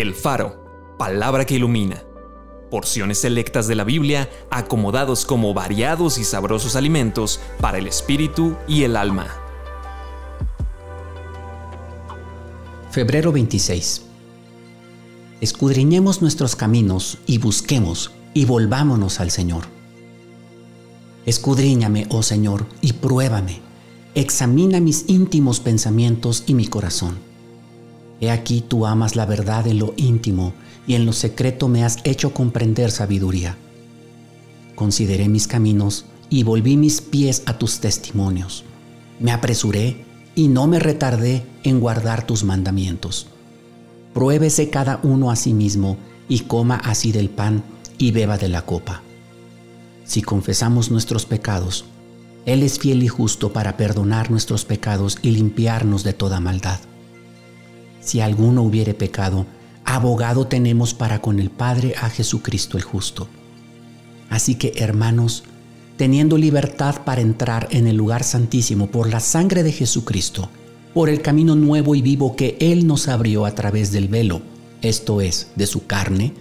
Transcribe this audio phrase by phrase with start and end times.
[0.00, 2.04] El Faro, palabra que ilumina.
[2.70, 8.84] Porciones selectas de la Biblia acomodados como variados y sabrosos alimentos para el espíritu y
[8.84, 9.26] el alma.
[12.92, 14.02] Febrero 26.
[15.40, 19.64] Escudriñemos nuestros caminos y busquemos y volvámonos al Señor.
[21.26, 23.62] Escudriñame, oh Señor, y pruébame.
[24.14, 27.27] Examina mis íntimos pensamientos y mi corazón
[28.20, 30.52] He aquí tú amas la verdad en lo íntimo
[30.86, 33.56] y en lo secreto me has hecho comprender sabiduría.
[34.74, 38.64] Consideré mis caminos y volví mis pies a tus testimonios.
[39.20, 40.04] Me apresuré
[40.34, 43.28] y no me retardé en guardar tus mandamientos.
[44.14, 45.96] Pruébese cada uno a sí mismo
[46.28, 47.62] y coma así del pan
[47.98, 49.02] y beba de la copa.
[50.04, 51.84] Si confesamos nuestros pecados,
[52.46, 56.80] Él es fiel y justo para perdonar nuestros pecados y limpiarnos de toda maldad
[58.08, 59.44] si alguno hubiere pecado,
[59.84, 63.28] abogado tenemos para con el Padre a Jesucristo el justo.
[64.30, 65.44] Así que, hermanos,
[65.98, 70.48] teniendo libertad para entrar en el lugar santísimo por la sangre de Jesucristo,
[70.94, 74.40] por el camino nuevo y vivo que Él nos abrió a través del velo,
[74.80, 76.32] esto es, de su carne,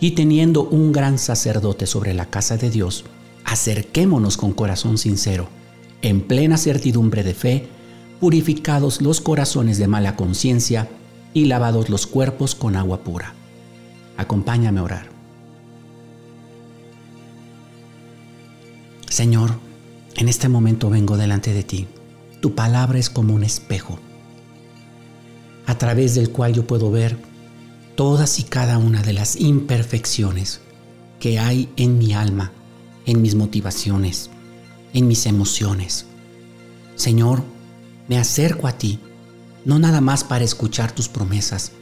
[0.00, 3.04] y teniendo un gran sacerdote sobre la casa de Dios,
[3.46, 5.48] acerquémonos con corazón sincero,
[6.02, 7.68] en plena certidumbre de fe,
[8.20, 10.88] purificados los corazones de mala conciencia
[11.36, 13.34] y lavados los cuerpos con agua pura.
[14.16, 15.10] Acompáñame a orar.
[19.10, 19.50] Señor,
[20.14, 21.88] en este momento vengo delante de ti.
[22.40, 23.98] Tu palabra es como un espejo,
[25.66, 27.18] a través del cual yo puedo ver
[27.96, 30.62] todas y cada una de las imperfecciones
[31.20, 32.50] que hay en mi alma,
[33.04, 34.30] en mis motivaciones,
[34.94, 36.06] en mis emociones.
[36.94, 37.42] Señor,
[38.08, 39.00] me acerco a ti
[39.66, 41.72] no nada más para escuchar tus promesas,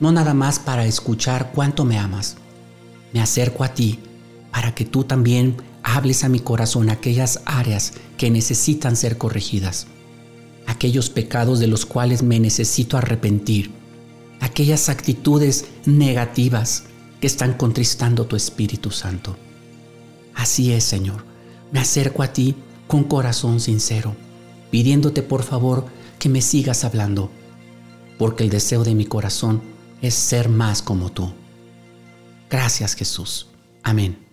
[0.00, 2.36] no nada más para escuchar cuánto me amas.
[3.12, 4.00] Me acerco a ti
[4.50, 9.86] para que tú también hables a mi corazón aquellas áreas que necesitan ser corregidas,
[10.66, 13.72] aquellos pecados de los cuales me necesito arrepentir,
[14.40, 16.84] aquellas actitudes negativas
[17.20, 19.36] que están contristando tu Espíritu Santo.
[20.34, 21.26] Así es, Señor,
[21.72, 22.56] me acerco a ti
[22.86, 24.16] con corazón sincero,
[24.70, 25.84] pidiéndote por favor
[26.24, 27.30] que me sigas hablando,
[28.18, 29.60] porque el deseo de mi corazón
[30.00, 31.30] es ser más como tú.
[32.48, 33.48] Gracias Jesús.
[33.82, 34.23] Amén.